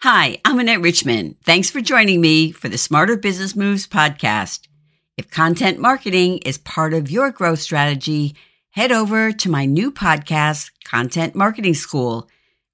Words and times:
Hi, 0.00 0.38
I'm 0.44 0.58
Annette 0.58 0.82
Richmond. 0.82 1.36
Thanks 1.42 1.70
for 1.70 1.80
joining 1.80 2.20
me 2.20 2.52
for 2.52 2.68
the 2.68 2.76
Smarter 2.76 3.16
Business 3.16 3.56
Moves 3.56 3.86
podcast. 3.86 4.68
If 5.16 5.30
content 5.30 5.78
marketing 5.78 6.40
is 6.44 6.58
part 6.58 6.92
of 6.92 7.10
your 7.10 7.30
growth 7.30 7.60
strategy, 7.60 8.36
head 8.72 8.92
over 8.92 9.32
to 9.32 9.50
my 9.50 9.64
new 9.64 9.90
podcast, 9.90 10.70
Content 10.84 11.34
Marketing 11.34 11.72
School, 11.72 12.28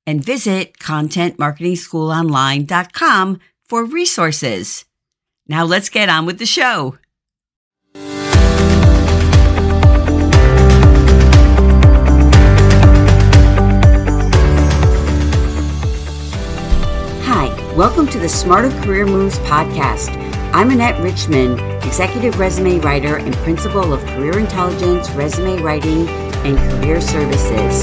and 0.05 0.21
visit 0.23 0.79
contentmarketingschoolonline.com 0.79 3.41
for 3.69 3.85
resources. 3.85 4.85
Now 5.47 5.65
let's 5.65 5.91
get 5.91 6.09
on 6.09 6.27
with 6.27 6.41
the 6.41 6.47
show. 6.47 6.99
Welcome 17.83 18.07
to 18.11 18.19
the 18.21 18.29
Smarter 18.29 18.71
Career 18.83 19.07
Moves 19.07 19.41
podcast. 19.41 20.17
I'm 20.55 20.71
Annette 20.71 21.03
Richmond, 21.03 21.59
executive 21.85 22.39
resume 22.39 22.79
writer 22.79 23.17
and 23.17 23.35
principal 23.39 23.93
of 23.93 24.01
Career 24.05 24.39
Intelligence, 24.39 25.11
Resume 25.11 25.61
Writing, 25.61 26.09
and 26.09 26.57
Career 26.57 27.01
Services. 27.01 27.83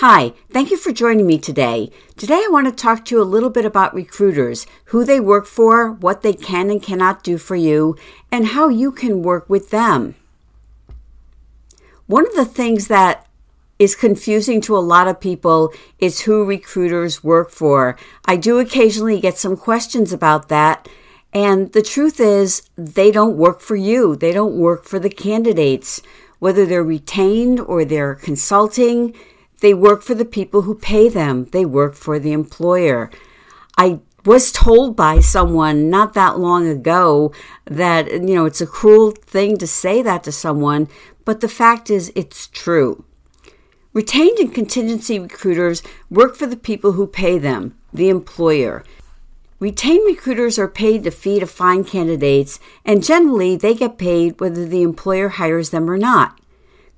Hi, 0.00 0.32
thank 0.48 0.70
you 0.70 0.78
for 0.78 0.92
joining 0.92 1.26
me 1.26 1.36
today. 1.36 1.90
Today 2.16 2.42
I 2.42 2.48
want 2.50 2.66
to 2.66 2.72
talk 2.72 3.04
to 3.04 3.14
you 3.14 3.20
a 3.20 3.22
little 3.22 3.50
bit 3.50 3.66
about 3.66 3.92
recruiters, 3.94 4.66
who 4.86 5.04
they 5.04 5.20
work 5.20 5.44
for, 5.44 5.92
what 5.92 6.22
they 6.22 6.32
can 6.32 6.70
and 6.70 6.82
cannot 6.82 7.22
do 7.22 7.36
for 7.36 7.54
you, 7.54 7.96
and 8.32 8.46
how 8.46 8.70
you 8.70 8.92
can 8.92 9.22
work 9.22 9.50
with 9.50 9.68
them. 9.68 10.14
One 12.06 12.26
of 12.26 12.34
the 12.34 12.46
things 12.46 12.88
that 12.88 13.26
is 13.78 13.94
confusing 13.94 14.62
to 14.62 14.74
a 14.74 14.78
lot 14.78 15.06
of 15.06 15.20
people 15.20 15.70
is 15.98 16.22
who 16.22 16.46
recruiters 16.46 17.22
work 17.22 17.50
for. 17.50 17.98
I 18.24 18.36
do 18.36 18.58
occasionally 18.58 19.20
get 19.20 19.36
some 19.36 19.54
questions 19.54 20.14
about 20.14 20.48
that. 20.48 20.88
And 21.34 21.74
the 21.74 21.82
truth 21.82 22.20
is, 22.20 22.62
they 22.74 23.10
don't 23.10 23.36
work 23.36 23.60
for 23.60 23.76
you. 23.76 24.16
They 24.16 24.32
don't 24.32 24.56
work 24.56 24.86
for 24.86 24.98
the 24.98 25.10
candidates. 25.10 26.00
Whether 26.38 26.64
they're 26.64 26.82
retained 26.82 27.60
or 27.60 27.84
they're 27.84 28.14
consulting, 28.14 29.14
they 29.60 29.74
work 29.74 30.02
for 30.02 30.14
the 30.14 30.24
people 30.24 30.62
who 30.62 30.74
pay 30.74 31.08
them. 31.08 31.46
They 31.52 31.64
work 31.64 31.94
for 31.94 32.18
the 32.18 32.32
employer. 32.32 33.10
I 33.76 34.00
was 34.24 34.52
told 34.52 34.96
by 34.96 35.20
someone 35.20 35.88
not 35.88 36.14
that 36.14 36.38
long 36.38 36.66
ago 36.66 37.32
that, 37.64 38.10
you 38.10 38.34
know, 38.34 38.44
it's 38.44 38.60
a 38.60 38.66
cruel 38.66 39.12
thing 39.12 39.56
to 39.58 39.66
say 39.66 40.02
that 40.02 40.24
to 40.24 40.32
someone, 40.32 40.88
but 41.24 41.40
the 41.40 41.48
fact 41.48 41.90
is 41.90 42.12
it's 42.14 42.48
true. 42.48 43.04
Retained 43.92 44.38
and 44.38 44.54
contingency 44.54 45.18
recruiters 45.18 45.82
work 46.10 46.36
for 46.36 46.46
the 46.46 46.56
people 46.56 46.92
who 46.92 47.06
pay 47.06 47.38
them, 47.38 47.76
the 47.92 48.08
employer. 48.08 48.84
Retained 49.58 50.06
recruiters 50.06 50.58
are 50.58 50.68
paid 50.68 51.04
to 51.04 51.10
feed 51.10 51.40
to 51.40 51.46
find 51.46 51.86
candidates, 51.86 52.60
and 52.84 53.04
generally 53.04 53.56
they 53.56 53.74
get 53.74 53.98
paid 53.98 54.40
whether 54.40 54.64
the 54.64 54.82
employer 54.82 55.28
hires 55.28 55.70
them 55.70 55.90
or 55.90 55.98
not. 55.98 56.40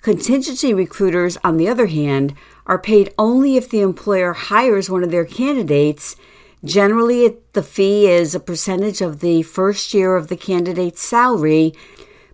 Contingency 0.01 0.75
recruiters, 0.75 1.39
on 1.43 1.57
the 1.57 1.69
other 1.69 1.87
hand, 1.87 2.35
are 2.67 2.79
paid 2.79 3.13
only 3.19 3.57
if 3.57 3.69
the 3.69 3.81
employer 3.81 4.33
hires 4.33 4.89
one 4.89 5.03
of 5.03 5.11
their 5.11 5.25
candidates. 5.25 6.17
Generally, 6.65 7.25
it, 7.25 7.53
the 7.55 7.63
fee 7.63 8.07
is 8.07 8.35
a 8.35 8.41
percentage 8.41 9.01
of 9.01 9.21
the 9.21 9.43
first 9.43 9.93
year 9.93 10.17
of 10.17 10.29
the 10.29 10.37
candidate's 10.37 11.03
salary. 11.03 11.75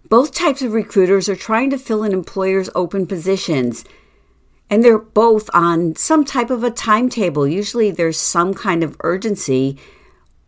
Both 0.08 0.34
types 0.34 0.62
of 0.62 0.72
recruiters 0.72 1.28
are 1.28 1.36
trying 1.36 1.70
to 1.70 1.78
fill 1.78 2.02
an 2.02 2.12
employer's 2.12 2.70
open 2.74 3.06
positions, 3.06 3.84
and 4.70 4.84
they're 4.84 4.98
both 4.98 5.48
on 5.54 5.96
some 5.96 6.24
type 6.24 6.50
of 6.50 6.62
a 6.62 6.70
timetable. 6.70 7.46
Usually, 7.46 7.90
there's 7.90 8.18
some 8.18 8.52
kind 8.52 8.82
of 8.82 8.96
urgency 9.02 9.78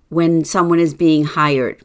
when 0.08 0.44
someone 0.44 0.78
is 0.78 0.92
being 0.92 1.24
hired. 1.24 1.82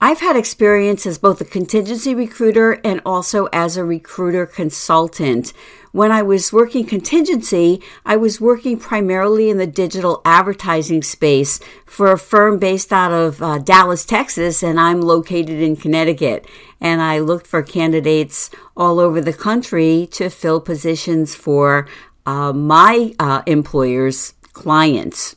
I've 0.00 0.18
had 0.18 0.34
experience 0.34 1.06
as 1.06 1.18
both 1.18 1.40
a 1.40 1.44
contingency 1.44 2.12
recruiter 2.12 2.80
and 2.82 3.00
also 3.06 3.46
as 3.52 3.76
a 3.76 3.84
recruiter 3.84 4.46
consultant. 4.46 5.52
When 5.92 6.10
I 6.10 6.22
was 6.22 6.54
working 6.54 6.86
contingency, 6.86 7.82
I 8.06 8.16
was 8.16 8.40
working 8.40 8.78
primarily 8.78 9.50
in 9.50 9.58
the 9.58 9.66
digital 9.66 10.22
advertising 10.24 11.02
space 11.02 11.60
for 11.84 12.10
a 12.10 12.18
firm 12.18 12.58
based 12.58 12.94
out 12.94 13.12
of 13.12 13.42
uh, 13.42 13.58
Dallas, 13.58 14.06
Texas, 14.06 14.62
and 14.62 14.80
I'm 14.80 15.02
located 15.02 15.60
in 15.60 15.76
Connecticut. 15.76 16.46
And 16.80 17.02
I 17.02 17.18
looked 17.18 17.46
for 17.46 17.62
candidates 17.62 18.50
all 18.74 18.98
over 18.98 19.20
the 19.20 19.34
country 19.34 20.08
to 20.12 20.30
fill 20.30 20.62
positions 20.62 21.34
for 21.34 21.86
uh, 22.24 22.54
my 22.54 23.14
uh, 23.18 23.42
employers' 23.46 24.32
clients. 24.54 25.36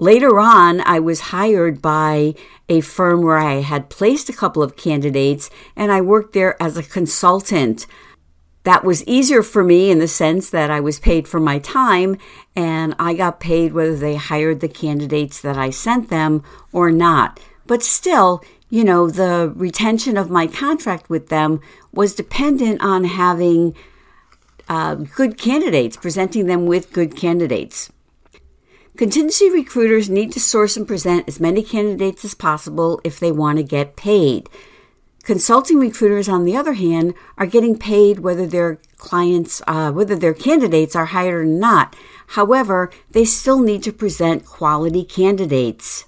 Later 0.00 0.40
on, 0.40 0.80
I 0.80 0.98
was 0.98 1.30
hired 1.30 1.80
by 1.80 2.34
a 2.68 2.80
firm 2.80 3.22
where 3.22 3.38
I 3.38 3.60
had 3.60 3.88
placed 3.88 4.28
a 4.28 4.32
couple 4.32 4.64
of 4.64 4.76
candidates 4.76 5.48
and 5.76 5.92
I 5.92 6.00
worked 6.00 6.34
there 6.34 6.60
as 6.60 6.76
a 6.76 6.82
consultant. 6.82 7.86
That 8.64 8.84
was 8.84 9.04
easier 9.04 9.42
for 9.42 9.64
me 9.64 9.90
in 9.90 9.98
the 9.98 10.08
sense 10.08 10.50
that 10.50 10.70
I 10.70 10.80
was 10.80 10.98
paid 10.98 11.26
for 11.26 11.40
my 11.40 11.58
time 11.58 12.18
and 12.54 12.94
I 12.98 13.14
got 13.14 13.40
paid 13.40 13.72
whether 13.72 13.96
they 13.96 14.16
hired 14.16 14.60
the 14.60 14.68
candidates 14.68 15.40
that 15.40 15.56
I 15.56 15.70
sent 15.70 16.10
them 16.10 16.42
or 16.72 16.90
not. 16.90 17.40
But 17.66 17.82
still, 17.82 18.42
you 18.68 18.84
know, 18.84 19.08
the 19.08 19.52
retention 19.54 20.16
of 20.16 20.30
my 20.30 20.46
contract 20.46 21.08
with 21.08 21.28
them 21.28 21.60
was 21.92 22.14
dependent 22.14 22.82
on 22.82 23.04
having 23.04 23.74
uh, 24.68 24.96
good 24.96 25.38
candidates, 25.38 25.96
presenting 25.96 26.46
them 26.46 26.66
with 26.66 26.92
good 26.92 27.16
candidates. 27.16 27.90
Contingency 28.96 29.48
recruiters 29.48 30.10
need 30.10 30.32
to 30.32 30.40
source 30.40 30.76
and 30.76 30.86
present 30.86 31.28
as 31.28 31.40
many 31.40 31.62
candidates 31.62 32.24
as 32.24 32.34
possible 32.34 33.00
if 33.04 33.20
they 33.20 33.30
want 33.30 33.56
to 33.56 33.62
get 33.62 33.96
paid. 33.96 34.50
Consulting 35.28 35.78
recruiters, 35.78 36.26
on 36.26 36.46
the 36.46 36.56
other 36.56 36.72
hand, 36.72 37.12
are 37.36 37.44
getting 37.44 37.78
paid 37.78 38.20
whether 38.20 38.46
their 38.46 38.78
clients, 38.96 39.60
uh, 39.66 39.92
whether 39.92 40.16
their 40.16 40.32
candidates 40.32 40.96
are 40.96 41.04
hired 41.04 41.42
or 41.42 41.44
not. 41.44 41.94
However, 42.28 42.90
they 43.10 43.26
still 43.26 43.60
need 43.60 43.82
to 43.82 43.92
present 43.92 44.46
quality 44.46 45.04
candidates. 45.04 46.06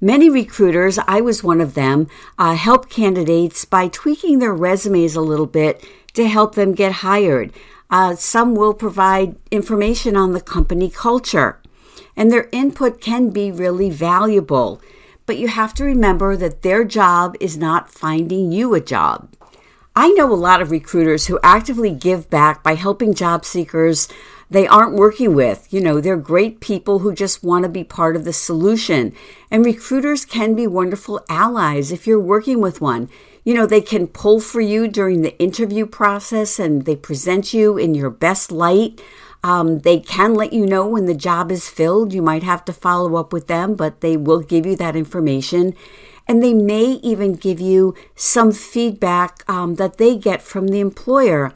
Many 0.00 0.30
recruiters, 0.30 0.98
I 1.06 1.20
was 1.20 1.44
one 1.44 1.60
of 1.60 1.74
them, 1.74 2.06
uh, 2.38 2.54
help 2.54 2.88
candidates 2.88 3.66
by 3.66 3.86
tweaking 3.88 4.38
their 4.38 4.54
resumes 4.54 5.14
a 5.14 5.20
little 5.20 5.44
bit 5.44 5.86
to 6.14 6.26
help 6.26 6.54
them 6.54 6.72
get 6.72 7.04
hired. 7.04 7.52
Uh, 7.90 8.14
some 8.14 8.54
will 8.54 8.72
provide 8.72 9.36
information 9.50 10.16
on 10.16 10.32
the 10.32 10.40
company 10.40 10.88
culture 10.88 11.60
and 12.18 12.32
their 12.32 12.48
input 12.50 13.00
can 13.00 13.30
be 13.30 13.52
really 13.52 13.90
valuable. 13.90 14.80
But 15.28 15.36
you 15.36 15.48
have 15.48 15.74
to 15.74 15.84
remember 15.84 16.38
that 16.38 16.62
their 16.62 16.84
job 16.84 17.36
is 17.38 17.58
not 17.58 17.92
finding 17.92 18.50
you 18.50 18.72
a 18.72 18.80
job. 18.80 19.28
I 19.94 20.08
know 20.12 20.32
a 20.32 20.34
lot 20.34 20.62
of 20.62 20.70
recruiters 20.70 21.26
who 21.26 21.38
actively 21.42 21.90
give 21.90 22.30
back 22.30 22.62
by 22.62 22.76
helping 22.76 23.12
job 23.12 23.44
seekers 23.44 24.08
they 24.48 24.66
aren't 24.66 24.96
working 24.96 25.34
with. 25.34 25.70
You 25.70 25.82
know, 25.82 26.00
they're 26.00 26.16
great 26.16 26.60
people 26.60 27.00
who 27.00 27.12
just 27.12 27.44
want 27.44 27.64
to 27.64 27.68
be 27.68 27.84
part 27.84 28.16
of 28.16 28.24
the 28.24 28.32
solution. 28.32 29.12
And 29.50 29.66
recruiters 29.66 30.24
can 30.24 30.54
be 30.54 30.66
wonderful 30.66 31.22
allies 31.28 31.92
if 31.92 32.06
you're 32.06 32.18
working 32.18 32.62
with 32.62 32.80
one. 32.80 33.10
You 33.44 33.52
know, 33.52 33.66
they 33.66 33.82
can 33.82 34.06
pull 34.06 34.40
for 34.40 34.62
you 34.62 34.88
during 34.88 35.20
the 35.20 35.38
interview 35.38 35.84
process 35.84 36.58
and 36.58 36.86
they 36.86 36.96
present 36.96 37.52
you 37.52 37.76
in 37.76 37.94
your 37.94 38.08
best 38.08 38.50
light. 38.50 39.02
Um, 39.44 39.80
they 39.80 40.00
can 40.00 40.34
let 40.34 40.52
you 40.52 40.66
know 40.66 40.86
when 40.86 41.06
the 41.06 41.14
job 41.14 41.52
is 41.52 41.68
filled. 41.68 42.12
You 42.12 42.22
might 42.22 42.42
have 42.42 42.64
to 42.66 42.72
follow 42.72 43.16
up 43.16 43.32
with 43.32 43.46
them, 43.46 43.74
but 43.74 44.00
they 44.00 44.16
will 44.16 44.40
give 44.40 44.66
you 44.66 44.76
that 44.76 44.96
information. 44.96 45.74
And 46.26 46.42
they 46.42 46.52
may 46.52 47.00
even 47.02 47.36
give 47.36 47.60
you 47.60 47.94
some 48.14 48.52
feedback 48.52 49.42
um, 49.48 49.76
that 49.76 49.96
they 49.96 50.16
get 50.16 50.42
from 50.42 50.68
the 50.68 50.80
employer. 50.80 51.52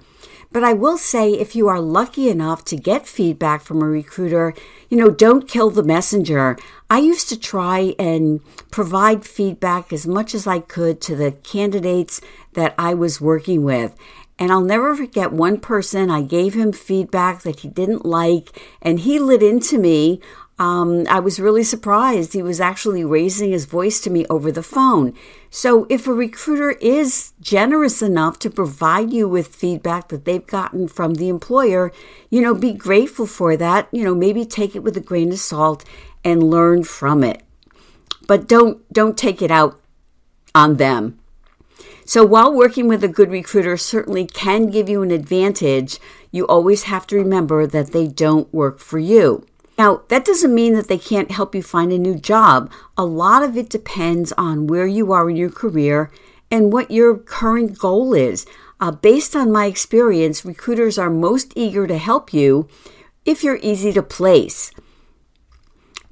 But 0.52 0.64
I 0.64 0.74
will 0.74 0.98
say, 0.98 1.32
if 1.32 1.56
you 1.56 1.68
are 1.68 1.80
lucky 1.80 2.28
enough 2.28 2.62
to 2.66 2.76
get 2.76 3.06
feedback 3.06 3.62
from 3.62 3.80
a 3.80 3.86
recruiter, 3.86 4.54
you 4.90 4.98
know, 4.98 5.08
don't 5.08 5.48
kill 5.48 5.70
the 5.70 5.82
messenger. 5.82 6.58
I 6.90 6.98
used 6.98 7.30
to 7.30 7.40
try 7.40 7.94
and 7.98 8.40
provide 8.70 9.24
feedback 9.24 9.94
as 9.94 10.06
much 10.06 10.34
as 10.34 10.46
I 10.46 10.58
could 10.58 11.00
to 11.02 11.16
the 11.16 11.32
candidates 11.32 12.20
that 12.52 12.74
I 12.76 12.92
was 12.92 13.18
working 13.18 13.64
with. 13.64 13.96
And 14.38 14.50
I'll 14.50 14.62
never 14.62 14.96
forget 14.96 15.32
one 15.32 15.60
person, 15.60 16.10
I 16.10 16.22
gave 16.22 16.54
him 16.54 16.72
feedback 16.72 17.42
that 17.42 17.60
he 17.60 17.68
didn't 17.68 18.04
like, 18.04 18.58
and 18.80 19.00
he 19.00 19.18
lit 19.18 19.42
into 19.42 19.78
me. 19.78 20.20
Um, 20.58 21.06
I 21.08 21.18
was 21.18 21.40
really 21.40 21.64
surprised. 21.64 22.32
He 22.32 22.42
was 22.42 22.60
actually 22.60 23.04
raising 23.04 23.50
his 23.50 23.64
voice 23.64 24.00
to 24.00 24.10
me 24.10 24.26
over 24.28 24.52
the 24.52 24.62
phone. 24.62 25.14
So, 25.50 25.86
if 25.88 26.06
a 26.06 26.12
recruiter 26.12 26.72
is 26.72 27.32
generous 27.40 28.00
enough 28.00 28.38
to 28.40 28.50
provide 28.50 29.12
you 29.12 29.28
with 29.28 29.48
feedback 29.48 30.08
that 30.08 30.24
they've 30.24 30.46
gotten 30.46 30.88
from 30.88 31.14
the 31.14 31.28
employer, 31.28 31.90
you 32.30 32.40
know, 32.40 32.54
be 32.54 32.72
grateful 32.72 33.26
for 33.26 33.56
that. 33.56 33.88
You 33.92 34.04
know, 34.04 34.14
maybe 34.14 34.44
take 34.44 34.76
it 34.76 34.82
with 34.82 34.96
a 34.96 35.00
grain 35.00 35.32
of 35.32 35.38
salt 35.38 35.84
and 36.22 36.42
learn 36.42 36.84
from 36.84 37.24
it. 37.24 37.42
But 38.28 38.46
don't 38.46 38.90
don't 38.92 39.18
take 39.18 39.42
it 39.42 39.50
out 39.50 39.80
on 40.54 40.76
them. 40.76 41.18
So 42.12 42.26
while 42.26 42.52
working 42.52 42.88
with 42.88 43.02
a 43.02 43.08
good 43.08 43.30
recruiter 43.30 43.78
certainly 43.78 44.26
can 44.26 44.66
give 44.66 44.86
you 44.86 45.00
an 45.00 45.10
advantage, 45.10 45.98
you 46.30 46.46
always 46.46 46.82
have 46.82 47.06
to 47.06 47.16
remember 47.16 47.66
that 47.66 47.92
they 47.92 48.06
don't 48.06 48.52
work 48.52 48.80
for 48.80 48.98
you. 48.98 49.46
Now, 49.78 50.02
that 50.08 50.26
doesn't 50.26 50.54
mean 50.54 50.74
that 50.74 50.88
they 50.88 50.98
can't 50.98 51.30
help 51.30 51.54
you 51.54 51.62
find 51.62 51.90
a 51.90 51.96
new 51.96 52.14
job. 52.14 52.70
A 52.98 53.04
lot 53.06 53.42
of 53.42 53.56
it 53.56 53.70
depends 53.70 54.30
on 54.32 54.66
where 54.66 54.86
you 54.86 55.10
are 55.12 55.30
in 55.30 55.36
your 55.36 55.48
career 55.48 56.10
and 56.50 56.70
what 56.70 56.90
your 56.90 57.16
current 57.16 57.78
goal 57.78 58.12
is. 58.12 58.44
Uh, 58.78 58.90
based 58.90 59.34
on 59.34 59.50
my 59.50 59.64
experience, 59.64 60.44
recruiters 60.44 60.98
are 60.98 61.08
most 61.08 61.54
eager 61.56 61.86
to 61.86 61.96
help 61.96 62.34
you 62.34 62.68
if 63.24 63.42
you're 63.42 63.58
easy 63.62 63.90
to 63.90 64.02
place. 64.02 64.70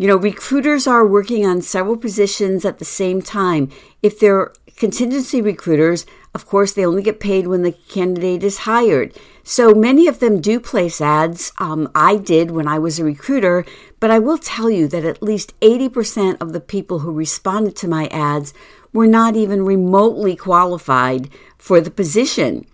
You 0.01 0.07
know, 0.07 0.17
recruiters 0.17 0.87
are 0.87 1.07
working 1.07 1.45
on 1.45 1.61
several 1.61 1.99
positions 1.99 2.65
at 2.65 2.79
the 2.79 2.87
same 2.87 3.21
time. 3.21 3.69
If 4.03 4.19
they're 4.19 4.51
contingency 4.81 5.43
recruiters, 5.43 6.07
of 6.35 6.47
course, 6.47 6.73
they 6.73 6.87
only 6.87 7.03
get 7.03 7.21
paid 7.21 7.47
when 7.47 7.63
the 7.63 7.73
candidate 7.73 8.43
is 8.43 8.61
hired. 8.61 9.15
So 9.45 9.75
many 9.75 10.07
of 10.07 10.21
them 10.21 10.41
do 10.41 10.59
place 10.59 11.03
ads. 11.03 11.53
Um, 11.59 11.91
I 11.95 12.17
did 12.17 12.51
when 12.51 12.67
I 12.67 12.79
was 12.79 12.99
a 12.99 13.05
recruiter, 13.05 13.67
but 14.01 14.11
I 14.11 14.19
will 14.19 14.39
tell 14.39 14.71
you 14.71 14.89
that 14.89 15.05
at 15.05 15.23
least 15.23 15.59
80% 15.61 16.39
of 16.41 16.55
the 16.55 16.61
people 16.61 17.01
who 17.01 17.13
responded 17.13 17.77
to 17.77 17.89
my 17.89 18.07
ads 18.07 18.55
were 18.91 19.07
not 19.07 19.37
even 19.37 19.67
remotely 19.67 20.35
qualified 20.35 21.29
for 21.59 21.83
the 21.83 21.91
position. 21.91 22.65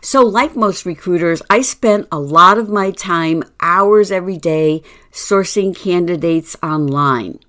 So, 0.00 0.22
like 0.22 0.54
most 0.54 0.86
recruiters, 0.86 1.42
I 1.50 1.62
spent 1.62 2.06
a 2.12 2.20
lot 2.20 2.58
of 2.58 2.68
my 2.68 2.92
time, 2.92 3.42
hours 3.58 4.12
every 4.12 4.36
day, 4.36 4.82
sourcing 5.10 5.74
candidates 5.74 6.54
online. 6.62 7.40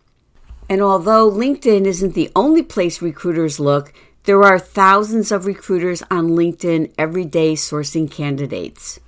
And 0.70 0.82
although 0.82 1.30
LinkedIn 1.30 1.86
isn't 1.86 2.14
the 2.14 2.32
only 2.36 2.62
place 2.62 3.02
recruiters 3.02 3.60
look, 3.60 3.92
there 4.24 4.44
are 4.44 4.60
thousands 4.60 5.32
of 5.32 5.48
recruiters 5.48 6.04
on 6.12 6.30
LinkedIn 6.30 6.94
every 6.98 7.26
day 7.26 7.54
sourcing 7.54 8.10
candidates. 8.10 9.00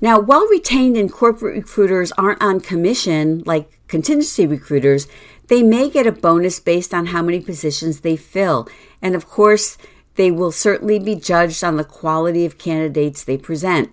Now, 0.00 0.20
while 0.20 0.46
retained 0.46 0.96
and 0.96 1.10
corporate 1.10 1.56
recruiters 1.56 2.12
aren't 2.12 2.42
on 2.42 2.60
commission 2.60 3.42
like 3.46 3.80
contingency 3.88 4.46
recruiters, 4.46 5.08
they 5.48 5.62
may 5.62 5.90
get 5.90 6.06
a 6.06 6.12
bonus 6.12 6.60
based 6.60 6.94
on 6.94 7.06
how 7.06 7.22
many 7.22 7.40
positions 7.40 8.00
they 8.00 8.16
fill. 8.16 8.68
And 9.02 9.14
of 9.14 9.28
course, 9.28 9.76
they 10.14 10.30
will 10.30 10.52
certainly 10.52 10.98
be 10.98 11.16
judged 11.16 11.64
on 11.64 11.76
the 11.76 11.84
quality 11.84 12.44
of 12.44 12.58
candidates 12.58 13.24
they 13.24 13.36
present. 13.36 13.90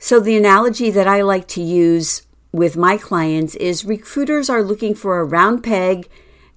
So, 0.00 0.20
the 0.20 0.36
analogy 0.36 0.90
that 0.90 1.06
I 1.06 1.22
like 1.22 1.48
to 1.48 1.62
use 1.62 2.22
with 2.52 2.76
my 2.76 2.96
clients 2.96 3.54
is 3.56 3.84
recruiters 3.84 4.48
are 4.48 4.62
looking 4.62 4.94
for 4.94 5.18
a 5.18 5.24
round 5.24 5.62
peg 5.62 6.08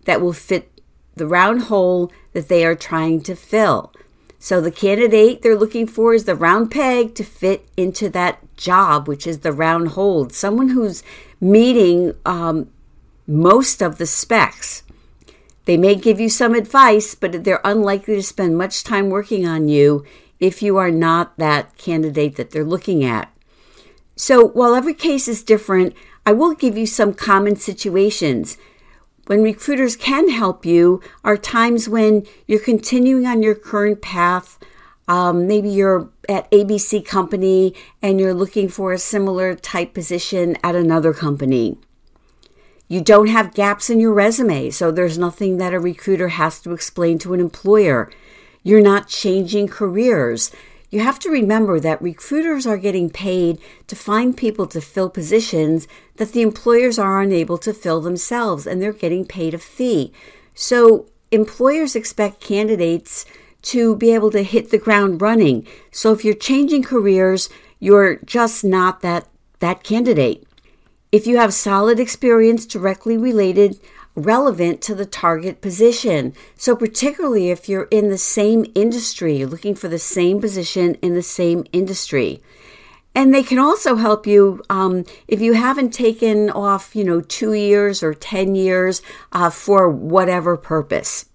that 0.06 0.22
will 0.22 0.34
fit 0.34 0.82
the 1.16 1.28
round 1.28 1.64
hole 1.64 2.12
that 2.34 2.48
they 2.48 2.66
are 2.66 2.76
trying 2.76 3.22
to 3.22 3.36
fill. 3.36 3.92
So, 4.40 4.60
the 4.60 4.72
candidate 4.72 5.44
they're 5.44 5.58
looking 5.58 5.86
for 5.86 6.16
is 6.16 6.26
the 6.26 6.36
round 6.36 6.72
peg 6.72 7.14
to 7.16 7.24
fit 7.24 7.70
into 7.78 8.10
that 8.10 8.40
job, 8.58 9.08
which 9.08 9.28
is 9.28 9.40
the 9.40 9.52
round 9.52 9.90
hole. 9.90 10.30
Someone 10.30 10.70
who's 10.70 11.04
meeting 11.40 12.16
um, 12.26 12.72
most 13.28 13.82
of 13.82 13.98
the 13.98 14.08
specs. 14.08 14.84
They 15.66 15.78
may 15.78 15.94
give 15.94 16.20
you 16.20 16.28
some 16.28 16.56
advice, 16.56 17.14
but 17.14 17.44
they're 17.44 17.62
unlikely 17.64 18.16
to 18.16 18.24
spend 18.24 18.58
much 18.58 18.84
time 18.84 19.10
working 19.10 19.46
on 19.46 19.68
you 19.68 20.04
if 20.40 20.64
you 20.64 20.78
are 20.78 20.90
not 20.90 21.38
that 21.38 21.78
candidate 21.78 22.36
that 22.38 22.50
they're 22.50 22.64
looking 22.64 23.04
at. 23.04 23.32
So, 24.16 24.48
while 24.48 24.76
every 24.76 24.94
case 24.94 25.28
is 25.28 25.44
different, 25.44 25.96
I 26.26 26.34
will 26.34 26.54
give 26.54 26.78
you 26.78 26.86
some 26.86 27.14
common 27.14 27.56
situations. 27.56 28.58
When 29.28 29.44
recruiters 29.44 29.96
can 29.96 30.30
help 30.30 30.66
you 30.66 31.02
are 31.24 31.38
times 31.38 31.88
when 31.88 32.26
you're 32.48 32.60
continuing 32.60 33.26
on 33.26 33.42
your 33.42 33.56
current 33.56 34.02
path. 34.02 34.60
Um, 35.08 35.48
maybe 35.48 35.70
you're 35.70 36.10
at 36.30 36.50
ABC 36.52 37.06
company 37.06 37.74
and 38.02 38.20
you're 38.20 38.34
looking 38.34 38.70
for 38.70 38.94
a 38.94 38.98
similar 38.98 39.56
type 39.56 39.94
position 39.94 40.58
at 40.64 40.76
another 40.76 41.14
company. 41.14 41.78
You 42.88 43.02
don't 43.02 43.28
have 43.28 43.54
gaps 43.54 43.90
in 43.90 44.00
your 44.00 44.14
resume, 44.14 44.70
so 44.70 44.92
there's 44.92 45.18
nothing 45.18 45.58
that 45.58 45.74
a 45.74 45.80
recruiter 45.80 46.28
has 46.28 46.60
to 46.62 46.74
explain 46.74 47.20
to 47.20 47.34
an 47.34 47.40
employer. 47.40 48.12
You're 48.64 48.82
not 48.82 49.08
changing 49.08 49.70
careers. 49.70 50.52
You 50.92 51.00
have 51.00 51.20
to 51.20 51.30
remember 51.30 51.80
that 51.80 52.02
recruiters 52.02 52.68
are 52.68 52.78
getting 52.78 53.10
paid 53.10 53.60
to 53.88 53.96
find 53.96 54.36
people 54.36 54.68
to 54.68 54.82
fill 54.82 55.10
positions 55.10 55.88
that 56.18 56.34
the 56.34 56.42
employers 56.42 57.00
are 57.00 57.22
unable 57.22 57.58
to 57.60 57.74
fill 57.74 58.02
themselves, 58.02 58.68
and 58.68 58.82
they're 58.82 58.92
getting 58.92 59.26
paid 59.26 59.54
a 59.54 59.58
fee. 59.58 60.12
So 60.54 61.08
employers 61.32 61.96
expect 61.96 62.42
candidates 62.42 63.26
to 63.62 63.96
be 63.96 64.14
able 64.14 64.32
to 64.32 64.44
hit 64.44 64.70
the 64.70 64.78
ground 64.78 65.22
running. 65.22 65.66
So 65.92 66.12
if 66.12 66.26
you're 66.26 66.34
changing 66.34 66.84
careers, 66.84 67.50
you're 67.80 68.18
just 68.26 68.66
not 68.66 69.00
that, 69.00 69.30
that 69.60 69.84
candidate. 69.84 70.46
If 71.10 71.26
you 71.26 71.38
have 71.38 71.54
solid 71.54 72.02
experience 72.02 72.66
directly 72.66 73.18
related, 73.18 73.80
relevant 74.16 74.82
to 74.82 74.96
the 74.96 75.06
target 75.06 75.62
position. 75.62 76.34
So, 76.56 76.76
particularly 76.76 77.50
if 77.50 77.70
you're 77.70 77.88
in 77.92 78.10
the 78.10 78.18
same 78.18 78.66
industry, 78.76 79.38
you're 79.38 79.48
looking 79.48 79.76
for 79.76 79.88
the 79.88 80.00
same 80.00 80.42
position 80.42 80.96
in 80.96 81.14
the 81.14 81.24
same 81.24 81.66
industry. 81.72 82.42
And 83.14 83.34
they 83.34 83.44
can 83.44 83.60
also 83.60 83.96
help 83.96 84.26
you 84.26 84.64
um, 84.70 85.06
if 85.28 85.42
you 85.42 85.54
haven't 85.54 85.94
taken 85.94 86.50
off, 86.50 86.96
you 86.96 87.04
know, 87.04 87.20
two 87.20 87.54
years 87.54 88.02
or 88.02 88.14
10 88.14 88.56
years 88.56 89.02
uh, 89.34 89.50
for 89.50 89.90
whatever 89.90 90.56
purpose. 90.56 91.26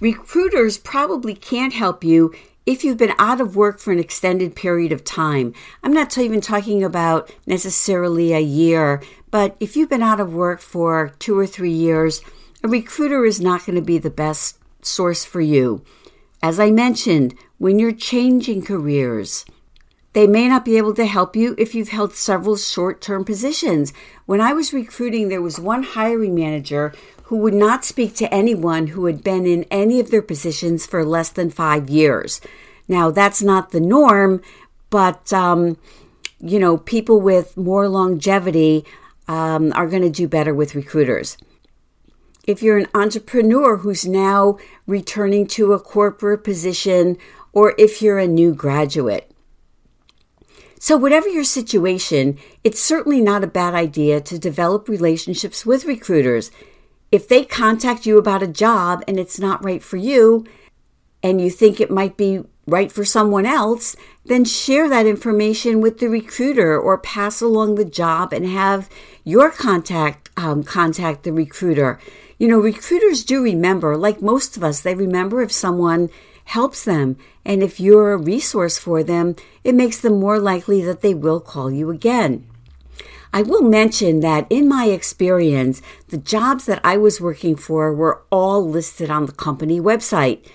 Recruiters 0.00 0.78
probably 0.78 1.34
can't 1.34 1.72
help 1.72 2.02
you 2.02 2.34
if 2.64 2.84
you've 2.84 2.98
been 2.98 3.14
out 3.18 3.40
of 3.40 3.56
work 3.56 3.80
for 3.80 3.92
an 3.92 3.98
extended 3.98 4.54
period 4.54 4.92
of 4.92 5.04
time, 5.04 5.52
I'm 5.82 5.92
not 5.92 6.16
even 6.16 6.40
talking 6.40 6.84
about 6.84 7.32
necessarily 7.46 8.32
a 8.32 8.40
year, 8.40 9.02
but 9.30 9.56
if 9.58 9.76
you've 9.76 9.90
been 9.90 10.02
out 10.02 10.20
of 10.20 10.32
work 10.32 10.60
for 10.60 11.12
two 11.18 11.36
or 11.36 11.46
three 11.46 11.72
years, 11.72 12.20
a 12.62 12.68
recruiter 12.68 13.24
is 13.24 13.40
not 13.40 13.66
going 13.66 13.76
to 13.76 13.82
be 13.82 13.98
the 13.98 14.10
best 14.10 14.58
source 14.80 15.24
for 15.24 15.40
you. 15.40 15.82
As 16.42 16.60
I 16.60 16.70
mentioned, 16.70 17.34
when 17.58 17.78
you're 17.78 17.92
changing 17.92 18.62
careers, 18.62 19.44
they 20.12 20.26
may 20.26 20.46
not 20.46 20.64
be 20.64 20.76
able 20.76 20.94
to 20.94 21.06
help 21.06 21.34
you 21.34 21.54
if 21.58 21.74
you've 21.74 21.88
held 21.88 22.12
several 22.12 22.56
short 22.56 23.00
term 23.00 23.24
positions. 23.24 23.92
When 24.26 24.40
I 24.40 24.52
was 24.52 24.72
recruiting, 24.72 25.28
there 25.28 25.42
was 25.42 25.58
one 25.58 25.82
hiring 25.82 26.34
manager 26.34 26.92
who 27.32 27.38
would 27.38 27.54
not 27.54 27.82
speak 27.82 28.14
to 28.14 28.30
anyone 28.30 28.88
who 28.88 29.06
had 29.06 29.24
been 29.24 29.46
in 29.46 29.64
any 29.70 29.98
of 29.98 30.10
their 30.10 30.20
positions 30.20 30.84
for 30.84 31.02
less 31.02 31.30
than 31.30 31.48
five 31.48 31.88
years. 31.88 32.42
Now, 32.86 33.10
that's 33.10 33.40
not 33.40 33.70
the 33.70 33.80
norm, 33.80 34.42
but, 34.90 35.32
um, 35.32 35.78
you 36.40 36.58
know, 36.58 36.76
people 36.76 37.22
with 37.22 37.56
more 37.56 37.88
longevity 37.88 38.84
um, 39.28 39.72
are 39.74 39.86
going 39.86 40.02
to 40.02 40.10
do 40.10 40.28
better 40.28 40.52
with 40.52 40.74
recruiters. 40.74 41.38
If 42.46 42.62
you're 42.62 42.76
an 42.76 42.88
entrepreneur 42.92 43.78
who's 43.78 44.04
now 44.04 44.58
returning 44.86 45.46
to 45.56 45.72
a 45.72 45.80
corporate 45.80 46.44
position, 46.44 47.16
or 47.54 47.74
if 47.78 48.02
you're 48.02 48.18
a 48.18 48.28
new 48.28 48.54
graduate, 48.54 49.32
so, 50.78 50.96
whatever 50.96 51.28
your 51.28 51.44
situation, 51.44 52.38
it's 52.64 52.80
certainly 52.80 53.20
not 53.20 53.44
a 53.44 53.46
bad 53.46 53.72
idea 53.72 54.20
to 54.22 54.36
develop 54.36 54.88
relationships 54.88 55.64
with 55.64 55.84
recruiters. 55.84 56.50
If 57.12 57.28
they 57.28 57.44
contact 57.44 58.06
you 58.06 58.18
about 58.18 58.42
a 58.42 58.48
job 58.48 59.04
and 59.06 59.20
it's 59.20 59.38
not 59.38 59.64
right 59.64 59.82
for 59.82 59.98
you, 59.98 60.46
and 61.22 61.40
you 61.40 61.50
think 61.50 61.80
it 61.80 61.90
might 61.90 62.16
be 62.16 62.42
right 62.66 62.90
for 62.90 63.04
someone 63.04 63.46
else, 63.46 63.94
then 64.24 64.44
share 64.44 64.88
that 64.88 65.06
information 65.06 65.80
with 65.80 65.98
the 65.98 66.08
recruiter 66.08 66.78
or 66.78 66.96
pass 66.96 67.40
along 67.40 67.74
the 67.74 67.84
job 67.84 68.32
and 68.32 68.46
have 68.46 68.88
your 69.24 69.50
contact 69.50 70.30
um, 70.36 70.64
contact 70.64 71.24
the 71.24 71.32
recruiter. 71.32 72.00
You 72.38 72.48
know, 72.48 72.58
recruiters 72.58 73.24
do 73.24 73.42
remember, 73.42 73.96
like 73.96 74.22
most 74.22 74.56
of 74.56 74.64
us, 74.64 74.80
they 74.80 74.94
remember 74.94 75.42
if 75.42 75.52
someone 75.52 76.08
helps 76.44 76.84
them. 76.84 77.16
And 77.44 77.62
if 77.62 77.78
you're 77.78 78.12
a 78.12 78.16
resource 78.16 78.78
for 78.78 79.02
them, 79.02 79.36
it 79.62 79.74
makes 79.74 80.00
them 80.00 80.18
more 80.18 80.38
likely 80.38 80.82
that 80.82 81.02
they 81.02 81.14
will 81.14 81.40
call 81.40 81.70
you 81.70 81.90
again. 81.90 82.46
I 83.32 83.42
will 83.42 83.62
mention 83.62 84.20
that 84.20 84.46
in 84.50 84.68
my 84.68 84.86
experience, 84.86 85.80
the 86.08 86.18
jobs 86.18 86.66
that 86.66 86.80
I 86.84 86.98
was 86.98 87.20
working 87.20 87.56
for 87.56 87.92
were 87.92 88.22
all 88.30 88.68
listed 88.68 89.10
on 89.10 89.24
the 89.24 89.32
company 89.32 89.80
website. 89.80 90.46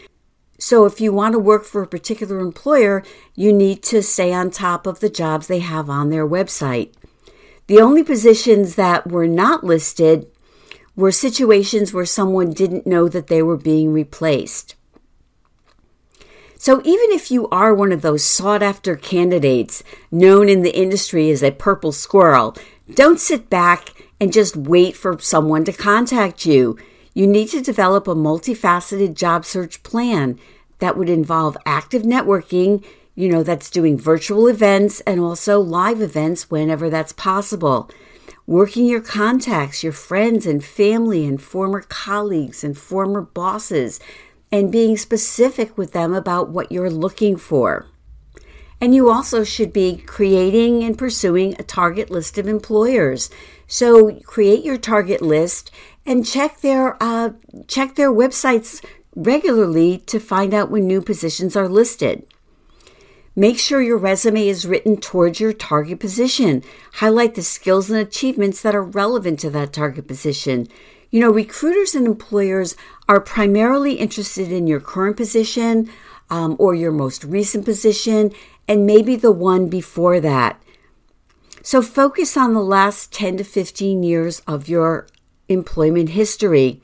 So 0.60 0.86
if 0.86 1.02
you 1.02 1.12
want 1.12 1.34
to 1.34 1.40
work 1.40 1.66
for 1.66 1.82
a 1.82 1.88
particular 1.88 2.40
employer, 2.40 3.04
you 3.36 3.52
need 3.52 3.82
to 3.84 4.04
stay 4.04 4.32
on 4.32 4.52
top 4.52 4.86
of 4.86 5.00
the 5.00 5.10
jobs 5.10 5.48
they 5.48 5.60
have 5.60 5.90
on 5.90 6.10
their 6.10 6.28
website. 6.28 6.94
The 7.66 7.82
only 7.82 8.04
positions 8.04 8.76
that 8.76 9.08
were 9.08 9.28
not 9.28 9.64
listed 9.64 10.28
were 10.96 11.12
situations 11.12 11.94
where 11.94 12.06
someone 12.06 12.54
didn't 12.54 12.88
know 12.88 13.08
that 13.10 13.28
they 13.28 13.44
were 13.44 13.58
being 13.58 13.92
replaced. 13.92 14.76
So 16.60 16.82
even 16.84 17.12
if 17.12 17.30
you 17.30 17.48
are 17.50 17.74
one 17.74 17.92
of 17.92 18.02
those 18.02 18.24
sought 18.24 18.64
after 18.64 18.96
candidates 18.96 19.84
known 20.12 20.50
in 20.50 20.64
the 20.64 20.76
industry 20.76 21.30
as 21.30 21.44
a 21.44 21.52
purple 21.52 21.92
squirrel, 21.92 22.56
don't 22.94 23.20
sit 23.20 23.50
back 23.50 23.90
and 24.20 24.34
just 24.34 24.58
wait 24.58 24.96
for 24.96 25.20
someone 25.20 25.64
to 25.66 25.74
contact 25.74 26.46
you. 26.46 26.78
you 27.14 27.26
need 27.26 27.48
to 27.48 27.62
develop 27.62 28.08
a 28.08 28.14
multifaceted 28.14 29.16
job 29.16 29.44
search 29.44 29.82
plan 29.82 30.40
that 30.78 30.96
would 30.96 31.10
involve 31.10 31.58
active 31.66 32.04
networking, 32.04 32.86
you 33.16 33.28
know, 33.28 33.42
that's 33.42 33.72
doing 33.72 33.98
virtual 33.98 34.48
events 34.48 35.00
and 35.02 35.20
also 35.20 35.60
live 35.60 36.00
events 36.00 36.52
whenever 36.52 36.92
that's 36.92 37.14
possible. 37.14 37.90
Working 38.46 38.86
your 38.86 39.02
contacts, 39.02 39.84
your 39.84 39.94
friends 39.94 40.46
and 40.46 40.64
family 40.64 41.26
and 41.26 41.42
former 41.42 41.82
colleagues 41.82 42.64
and 42.64 42.78
former 42.78 43.22
bosses, 43.22 44.00
and 44.52 44.72
being 44.72 44.98
specific 44.98 45.78
with 45.78 45.92
them 45.92 46.14
about 46.14 46.50
what 46.50 46.72
you're 46.72 46.90
looking 46.90 47.36
for. 47.38 47.86
And 48.80 48.94
you 48.94 49.10
also 49.10 49.44
should 49.44 49.74
be 49.74 49.98
creating 49.98 50.84
and 50.84 50.98
pursuing 50.98 51.56
a 51.58 51.64
target 51.64 52.12
list 52.12 52.38
of 52.38 52.48
employers. 52.48 53.30
So 53.66 54.20
create 54.22 54.64
your 54.64 54.78
target 54.78 55.22
list 55.22 55.72
and 56.06 56.26
check 56.26 56.62
their 56.62 56.96
uh, 57.02 57.32
check 57.68 57.96
their 57.96 58.12
websites 58.12 58.84
regularly 59.16 59.98
to 60.06 60.20
find 60.20 60.54
out 60.54 60.70
when 60.70 60.88
new 60.88 61.02
positions 61.02 61.56
are 61.56 61.68
listed. 61.68 62.26
Make 63.36 63.60
sure 63.60 63.82
your 63.82 63.98
resume 63.98 64.48
is 64.48 64.66
written 64.66 64.98
towards 64.98 65.40
your 65.40 65.54
target 65.54 66.00
position. 66.00 66.64
Highlight 66.94 67.36
the 67.36 67.44
skills 67.44 67.90
and 67.90 68.00
achievements 68.00 68.62
that 68.62 68.74
are 68.76 68.84
relevant 68.84 69.40
to 69.42 69.50
that 69.52 69.74
target 69.74 70.08
position. 70.08 70.68
You 71.10 71.22
know, 71.22 71.32
recruiters 71.32 71.96
and 71.96 72.06
employers 72.06 72.76
are 73.08 73.22
primarily 73.22 73.94
interested 73.94 74.52
in 74.52 74.68
your 74.68 74.80
current 74.80 75.18
position 75.18 75.90
um, 76.30 76.56
or 76.60 76.76
your 76.76 76.92
most 76.92 77.24
recent 77.24 77.64
position 77.66 78.32
and 78.68 78.86
maybe 78.86 79.16
the 79.16 79.32
one 79.32 79.70
before 79.70 80.20
that. 80.20 80.62
So 81.64 81.82
focus 81.82 82.36
on 82.38 82.54
the 82.54 82.62
last 82.62 83.14
10 83.14 83.38
to 83.38 83.44
15 83.44 84.04
years 84.04 84.42
of 84.48 84.68
your 84.68 85.08
employment 85.50 86.10
history. 86.10 86.82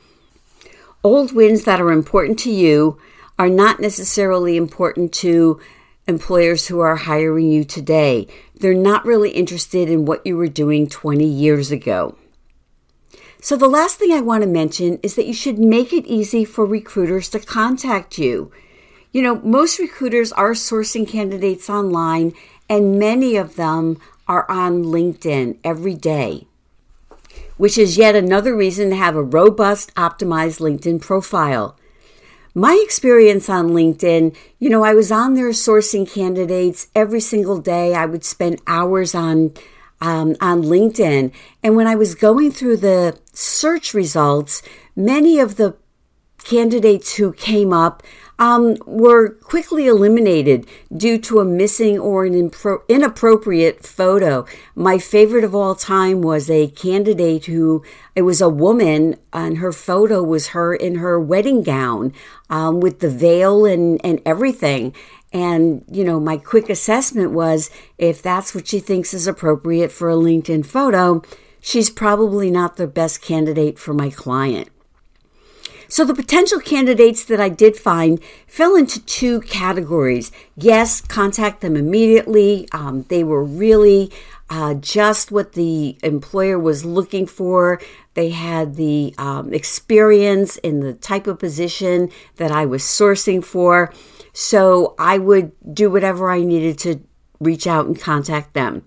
Old 1.03 1.33
wins 1.33 1.65
that 1.65 1.81
are 1.81 1.91
important 1.91 2.39
to 2.39 2.51
you 2.51 2.97
are 3.37 3.49
not 3.49 3.79
necessarily 3.79 4.55
important 4.55 5.11
to 5.13 5.59
employers 6.07 6.67
who 6.67 6.79
are 6.79 6.95
hiring 6.95 7.51
you 7.51 7.63
today. 7.63 8.27
They're 8.55 8.73
not 8.73 9.05
really 9.05 9.31
interested 9.31 9.89
in 9.89 10.05
what 10.05 10.25
you 10.25 10.37
were 10.37 10.47
doing 10.47 10.87
20 10.87 11.25
years 11.25 11.71
ago. 11.71 12.17
So, 13.43 13.57
the 13.57 13.67
last 13.67 13.99
thing 13.99 14.13
I 14.13 14.21
want 14.21 14.41
to 14.43 14.47
mention 14.47 14.99
is 15.03 15.15
that 15.15 15.27
you 15.27 15.33
should 15.33 15.59
make 15.59 15.91
it 15.91 16.05
easy 16.07 16.45
for 16.45 16.65
recruiters 16.65 17.27
to 17.29 17.39
contact 17.39 18.17
you. 18.17 18.53
You 19.11 19.21
know, 19.21 19.41
most 19.41 19.79
recruiters 19.79 20.31
are 20.31 20.53
sourcing 20.53 21.05
candidates 21.05 21.69
online, 21.69 22.31
and 22.69 22.97
many 22.97 23.35
of 23.35 23.57
them 23.57 23.99
are 24.29 24.49
on 24.49 24.85
LinkedIn 24.85 25.57
every 25.61 25.93
day 25.93 26.47
which 27.57 27.77
is 27.77 27.97
yet 27.97 28.15
another 28.15 28.55
reason 28.55 28.89
to 28.89 28.95
have 28.95 29.15
a 29.15 29.23
robust, 29.23 29.93
optimized 29.95 30.59
LinkedIn 30.59 30.99
profile. 31.01 31.77
My 32.55 32.79
experience 32.83 33.49
on 33.49 33.69
LinkedIn, 33.69 34.35
you 34.59 34.69
know, 34.69 34.83
I 34.83 34.93
was 34.93 35.11
on 35.11 35.33
there 35.33 35.49
sourcing 35.49 36.09
candidates 36.09 36.87
every 36.95 37.19
single 37.19 37.59
day. 37.59 37.95
I 37.95 38.05
would 38.05 38.23
spend 38.23 38.61
hours 38.67 39.15
on 39.15 39.53
um, 40.03 40.35
on 40.41 40.61
LinkedIn, 40.63 41.31
and 41.63 41.75
when 41.77 41.87
I 41.87 41.95
was 41.95 42.13
going 42.13 42.51
through 42.51 42.77
the 42.77 43.17
search 43.31 43.93
results, 43.93 44.61
many 44.95 45.39
of 45.39 45.55
the 45.55 45.77
candidates 46.43 47.15
who 47.15 47.31
came 47.31 47.71
up 47.71 48.03
um, 48.37 48.75
were 48.85 49.29
quickly 49.29 49.87
eliminated 49.87 50.67
due 50.95 51.17
to 51.19 51.39
a 51.39 51.45
missing 51.45 51.97
or 51.97 52.25
an 52.25 52.33
impro- 52.33 52.81
inappropriate 52.89 53.85
photo. 53.85 54.45
My 54.75 54.97
favorite 54.97 55.45
of 55.45 55.55
all 55.55 55.73
time 55.75 56.21
was 56.21 56.49
a 56.49 56.67
candidate 56.67 57.45
who, 57.45 57.81
it 58.13 58.23
was 58.23 58.41
a 58.41 58.49
woman, 58.49 59.15
and 59.31 59.59
her 59.59 59.71
photo 59.71 60.21
was 60.21 60.47
her 60.47 60.73
in 60.75 60.95
her 60.95 61.17
wedding 61.17 61.63
gown 61.63 62.11
um, 62.49 62.81
with 62.81 62.99
the 62.99 63.09
veil 63.09 63.65
and, 63.65 64.01
and 64.03 64.21
everything. 64.25 64.93
And, 65.33 65.83
you 65.91 66.03
know, 66.03 66.19
my 66.19 66.37
quick 66.37 66.69
assessment 66.69 67.31
was 67.31 67.71
if 67.97 68.21
that's 68.21 68.53
what 68.53 68.67
she 68.67 68.79
thinks 68.79 69.13
is 69.13 69.25
appropriate 69.25 69.91
for 69.91 70.09
a 70.09 70.15
LinkedIn 70.15 70.65
photo, 70.65 71.23
she's 71.59 71.89
probably 71.89 72.51
not 72.51 72.77
the 72.77 72.87
best 72.87 73.21
candidate 73.21 73.79
for 73.79 73.93
my 73.93 74.11
client. 74.11 74.69
So 75.87 76.05
the 76.05 76.15
potential 76.15 76.59
candidates 76.59 77.23
that 77.25 77.39
I 77.39 77.49
did 77.49 77.77
find 77.77 78.19
fell 78.47 78.75
into 78.75 79.03
two 79.05 79.41
categories. 79.41 80.31
Yes, 80.55 81.01
contact 81.01 81.61
them 81.61 81.75
immediately. 81.75 82.67
Um, 82.71 83.05
they 83.09 83.23
were 83.23 83.43
really 83.43 84.11
uh, 84.53 84.75
just 84.75 85.31
what 85.31 85.53
the 85.53 85.97
employer 86.03 86.59
was 86.59 86.85
looking 86.85 87.25
for. 87.25 87.81
They 88.13 88.29
had 88.29 88.75
the 88.75 89.15
um, 89.17 89.51
experience 89.51 90.57
in 90.57 90.79
the 90.81 90.93
type 90.93 91.25
of 91.25 91.39
position 91.39 92.11
that 92.35 92.51
I 92.51 92.63
was 92.63 92.83
sourcing 92.83 93.43
for. 93.43 93.91
So 94.31 94.93
I 94.99 95.17
would 95.17 95.53
do 95.73 95.89
whatever 95.89 96.29
I 96.29 96.41
needed 96.41 96.77
to 96.79 97.01
reach 97.39 97.65
out 97.65 97.87
and 97.87 97.99
contact 97.99 98.53
them. 98.53 98.85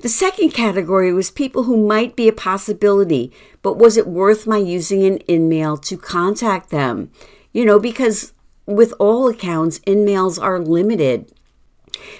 The 0.00 0.10
second 0.10 0.50
category 0.50 1.10
was 1.10 1.30
people 1.30 1.62
who 1.62 1.86
might 1.86 2.14
be 2.14 2.28
a 2.28 2.32
possibility, 2.32 3.32
but 3.62 3.78
was 3.78 3.96
it 3.96 4.06
worth 4.06 4.46
my 4.46 4.58
using 4.58 5.06
an 5.06 5.20
InMail 5.20 5.80
to 5.84 5.96
contact 5.96 6.68
them? 6.68 7.10
You 7.54 7.64
know, 7.64 7.78
because 7.78 8.34
with 8.66 8.92
all 8.98 9.26
accounts, 9.26 9.78
InMails 9.80 10.40
are 10.40 10.58
limited. 10.58 11.32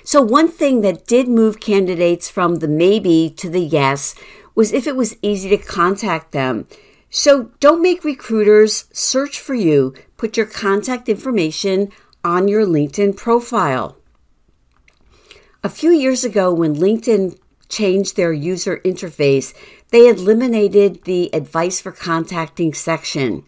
So, 0.04 0.22
one 0.22 0.48
thing 0.48 0.80
that 0.82 1.06
did 1.06 1.28
move 1.28 1.60
candidates 1.60 2.30
from 2.30 2.56
the 2.56 2.68
maybe 2.68 3.32
to 3.36 3.48
the 3.48 3.60
yes 3.60 4.14
was 4.54 4.72
if 4.72 4.86
it 4.86 4.96
was 4.96 5.16
easy 5.22 5.48
to 5.50 5.58
contact 5.58 6.32
them. 6.32 6.66
So, 7.10 7.50
don't 7.60 7.82
make 7.82 8.04
recruiters 8.04 8.86
search 8.92 9.40
for 9.40 9.54
you. 9.54 9.94
Put 10.16 10.36
your 10.36 10.46
contact 10.46 11.08
information 11.08 11.90
on 12.24 12.48
your 12.48 12.66
LinkedIn 12.66 13.16
profile. 13.16 13.96
A 15.62 15.68
few 15.68 15.90
years 15.90 16.24
ago, 16.24 16.52
when 16.52 16.76
LinkedIn 16.76 17.38
changed 17.68 18.16
their 18.16 18.32
user 18.32 18.80
interface, 18.84 19.54
they 19.90 20.08
eliminated 20.08 21.04
the 21.04 21.34
advice 21.34 21.80
for 21.80 21.92
contacting 21.92 22.72
section. 22.74 23.44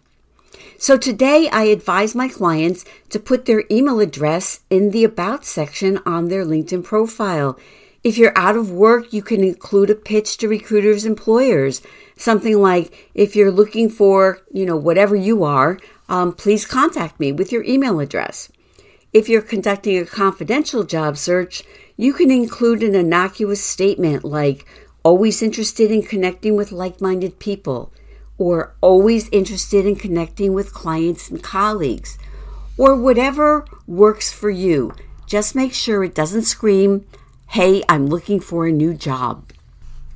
So 0.81 0.95
today 0.95 1.49
I 1.51 1.63
advise 1.63 2.15
my 2.15 2.29
clients 2.29 2.85
to 3.09 3.19
put 3.19 3.43
their 3.45 3.65
email 3.69 3.99
address 3.99 4.61
in 4.69 4.91
the 4.91 5.03
About 5.03 5.43
section 5.43 5.99
on 6.05 6.29
their 6.29 6.45
LinkedIn 6.45 6.85
profile. 6.85 7.59
If 8.01 8.17
you're 8.17 8.37
out 8.37 8.55
of 8.55 8.71
work, 8.71 9.11
you 9.11 9.21
can 9.21 9.43
include 9.43 9.89
a 9.89 9.95
pitch 9.95 10.37
to 10.37 10.47
recruiters' 10.47 11.05
employers. 11.05 11.81
Something 12.15 12.61
like, 12.61 13.09
if 13.13 13.35
you're 13.35 13.51
looking 13.51 13.89
for, 13.89 14.39
you 14.53 14.65
know, 14.65 14.77
whatever 14.77 15.17
you 15.17 15.43
are, 15.43 15.77
um, 16.07 16.31
please 16.31 16.65
contact 16.65 17.19
me 17.19 17.33
with 17.33 17.51
your 17.51 17.65
email 17.65 17.99
address. 17.99 18.49
If 19.11 19.27
you're 19.27 19.41
conducting 19.41 19.97
a 19.97 20.05
confidential 20.05 20.85
job 20.85 21.17
search, 21.17 21.63
you 21.97 22.13
can 22.13 22.31
include 22.31 22.83
an 22.83 22.95
innocuous 22.95 23.61
statement 23.61 24.23
like, 24.23 24.65
always 25.03 25.41
interested 25.41 25.91
in 25.91 26.03
connecting 26.03 26.55
with 26.55 26.71
like 26.71 27.01
minded 27.01 27.37
people, 27.37 27.91
or 28.39 28.73
always 28.81 29.29
interested 29.29 29.85
in 29.85 29.95
connecting 29.95 30.53
with 30.53 30.73
clients 30.73 31.29
and 31.29 31.43
colleagues, 31.43 32.17
or 32.75 32.95
whatever 32.95 33.65
works 33.85 34.31
for 34.31 34.49
you. 34.49 34.95
Just 35.27 35.53
make 35.53 35.73
sure 35.73 36.03
it 36.03 36.15
doesn't 36.15 36.43
scream, 36.43 37.05
hey, 37.49 37.83
I'm 37.87 38.07
looking 38.07 38.39
for 38.39 38.65
a 38.65 38.71
new 38.71 38.95
job. 38.95 39.51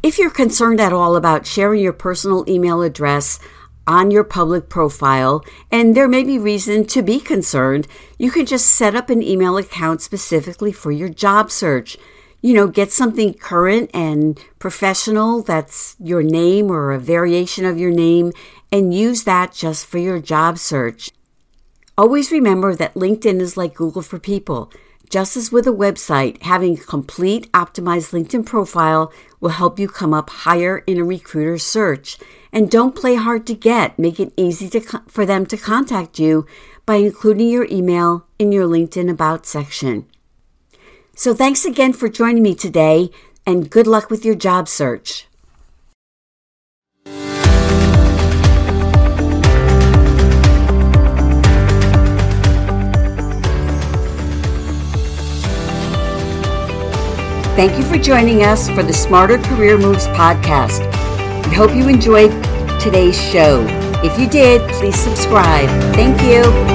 If 0.02 0.18
you're 0.18 0.32
concerned 0.32 0.82
at 0.82 0.92
all 0.92 1.16
about 1.16 1.46
sharing 1.46 1.82
your 1.82 1.94
personal 1.94 2.50
email 2.50 2.82
address, 2.82 3.40
on 3.86 4.12
your 4.12 4.24
public 4.24 4.70
profile, 4.70 5.44
and 5.72 5.96
there 5.96 6.08
may 6.08 6.24
be 6.24 6.40
reason 6.40 6.86
to 6.86 7.02
be 7.02 7.20
concerned, 7.20 7.88
you 8.18 8.32
can 8.32 8.46
just 8.46 8.68
set 8.68 8.96
up 8.96 9.10
an 9.10 9.22
email 9.22 9.58
account 9.58 10.02
specifically 10.02 10.72
for 10.72 10.92
your 10.92 11.10
job 11.10 11.52
search. 11.52 11.98
You 12.44 12.54
know, 12.54 12.68
get 12.68 12.92
something 12.92 13.34
current 13.36 13.90
and 13.94 14.38
professional 14.60 15.42
that's 15.42 15.96
your 15.98 16.22
name 16.22 16.70
or 16.70 16.92
a 16.92 17.00
variation 17.00 17.64
of 17.64 17.80
your 17.80 17.90
name 17.90 18.34
and 18.70 18.94
use 18.94 19.24
that 19.24 19.54
just 19.54 19.86
for 19.86 19.98
your 19.98 20.20
job 20.20 20.58
search. 20.58 21.10
Always 21.98 22.34
remember 22.34 22.76
that 22.76 22.96
LinkedIn 22.96 23.40
is 23.40 23.56
like 23.56 23.76
Google 23.76 24.02
for 24.02 24.20
people. 24.20 24.70
Just 25.10 25.38
as 25.38 25.54
with 25.54 25.68
a 25.68 25.72
website, 25.72 26.42
having 26.44 26.78
a 26.78 26.84
complete 26.84 27.50
optimized 27.54 28.12
LinkedIn 28.12 28.46
profile 28.46 29.14
will 29.40 29.52
help 29.52 29.80
you 29.80 29.88
come 29.88 30.14
up 30.14 30.30
higher 30.30 30.80
in 30.80 30.98
a 30.98 31.04
recruiter 31.06 31.58
search. 31.58 32.18
And 32.52 32.70
don't 32.70 32.94
play 32.94 33.16
hard 33.16 33.48
to 33.48 33.54
get. 33.54 33.98
Make 33.98 34.20
it 34.20 34.34
easy 34.36 34.70
to, 34.72 34.82
for 35.08 35.26
them 35.26 35.46
to 35.46 35.56
contact 35.56 36.20
you 36.20 36.46
by 36.86 36.96
including 36.96 37.48
your 37.48 37.68
email 37.72 38.26
in 38.38 38.52
your 38.52 38.68
LinkedIn 38.68 39.10
About 39.10 39.46
section. 39.46 40.08
So 41.16 41.34
thanks 41.34 41.64
again 41.64 41.94
for 41.94 42.10
joining 42.10 42.42
me 42.42 42.56
today 42.56 43.12
and 43.46 43.70
good 43.70 43.86
luck 43.86 44.10
with 44.10 44.26
your 44.26 44.36
job 44.36 44.68
search. 44.68 45.28
Thank 57.56 57.78
you 57.78 57.84
for 57.84 58.00
joining 58.00 58.42
us 58.42 58.68
for 58.70 58.82
the 58.82 58.92
Smarter 58.92 59.38
Career 59.38 59.78
Moves 59.78 60.08
podcast. 60.08 60.84
We 61.48 61.54
hope 61.54 61.76
you 61.76 61.88
enjoyed 61.88 62.32
today's 62.82 63.22
show. 63.22 63.64
If 64.04 64.20
you 64.20 64.28
did, 64.28 64.68
please 64.72 64.96
subscribe. 64.96 65.70
Thank 65.94 66.20
you. 66.24 66.73